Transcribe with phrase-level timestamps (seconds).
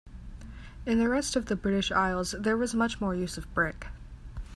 [0.83, 3.85] In the rest of the British Isles there was much more use of brick.